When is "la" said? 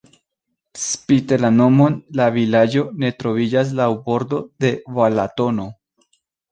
1.41-1.51, 2.21-2.27